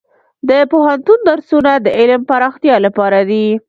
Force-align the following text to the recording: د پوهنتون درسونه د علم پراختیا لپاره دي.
د 0.49 0.51
پوهنتون 0.71 1.19
درسونه 1.29 1.71
د 1.85 1.87
علم 1.99 2.21
پراختیا 2.29 2.75
لپاره 2.85 3.19
دي. 3.29 3.45